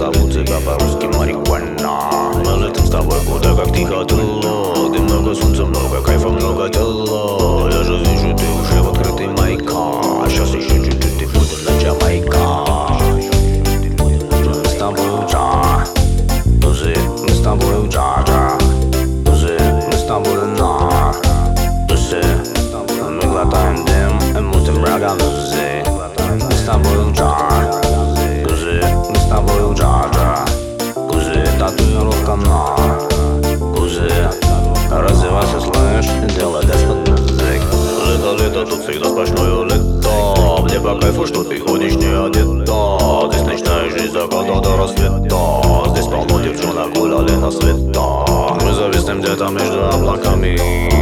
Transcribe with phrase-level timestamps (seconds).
[0.00, 3.49] зову тебя по-русски марихуана Мы летим с тобой куда
[38.69, 40.61] Тут всегда сплошное лето.
[40.61, 43.31] Мне по кайфу, что ты ходишь не одета.
[43.31, 45.89] Здесь ночная жизнь заката до рассвета.
[45.89, 48.59] Здесь полно девчонок гуляли на света.
[48.63, 50.59] Мы зависнем где-то между облаками.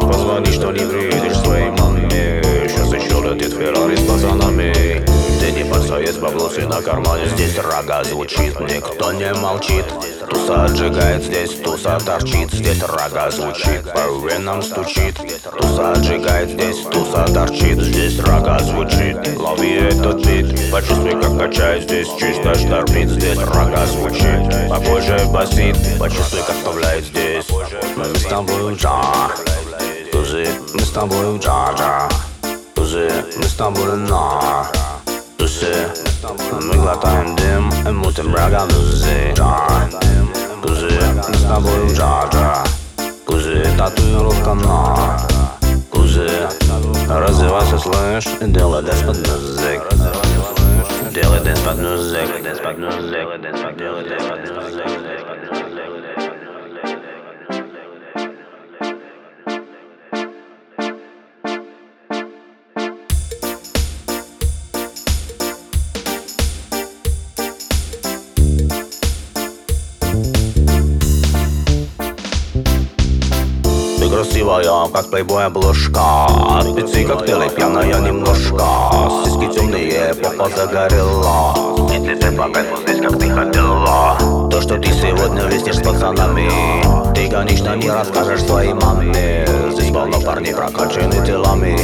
[0.00, 2.40] Позвони, что не приедешь своей маме.
[2.68, 5.09] Сейчас еще летит Феррари с пацанами
[5.50, 7.26] Ты не парься, есть баблосы на кармане.
[7.30, 9.84] Здесь рога звучит, никто не молчит.
[10.28, 12.52] Туса отжигает здесь, туса торчит.
[12.52, 15.16] Здесь рога звучит, по венам стучит.
[15.58, 17.80] Туса отжигает здесь, туса торчит.
[17.80, 20.70] Здесь рога звучит, лови этот бит.
[20.70, 25.76] Почувствуй, как качает здесь, чисто штормит Здесь рога звучит, по коже басит.
[25.98, 27.48] Почувствуй, как вставляет здесь.
[27.96, 29.32] Мы с тобой джа
[30.12, 32.08] Тузы, мы с тобой джа-джа.
[32.76, 34.70] Тузы, мы с тобой на
[35.50, 35.74] Тузы,
[36.62, 39.90] мы глотаем дым И мутим рога тузы Джа,
[40.62, 45.18] Тузы, мы с тобой джа-джакузи, татуировка на
[45.90, 46.30] пузе,
[47.08, 49.82] развивайся, слышь И делай dance под музык.
[51.12, 55.39] Делай dance под музык Dance под музык Делай dance под музык
[74.20, 76.28] красивая, как плейбой обложка
[76.62, 78.64] Спецы коктейли, пьяная немножко.
[79.24, 81.54] Сиськи темные, попа загорела
[81.90, 84.18] Если ты по здесь, как ты хотела.
[84.50, 87.09] То, что ты сегодня виснешь с пацанами
[87.76, 91.78] Не расскажешь своей маме Здесь полно парней прокачаны телами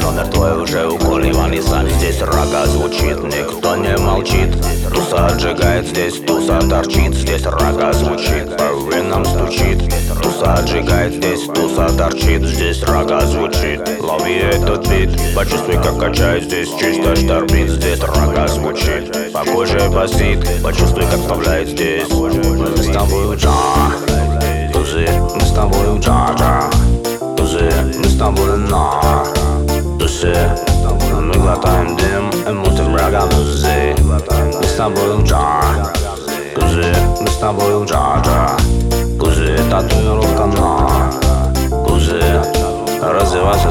[0.00, 4.56] Номер твой уже уколиванный сами Здесь рога звучит, никто не молчит
[4.90, 11.88] Туса отжигает здесь, туса торчит Здесь рога звучит, по венам стучит Туса отжигает здесь, туса
[11.96, 18.48] торчит Здесь рога звучит, лови этот бит Почувствуй, как качает здесь, чисто штормит Здесь рога
[18.48, 24.27] звучит, по коже басит Почувствуй, как вставляет здесь Мы с тобой джа
[31.68, 34.18] мы глотаем дым И мутим рога тузы Мы
[34.64, 35.92] с тобой джа
[36.54, 38.56] Тузы, мы с тобой джа-джа
[39.18, 41.10] Кузы, татуировка на
[41.84, 42.20] Кузы,
[43.02, 43.70] развивайся,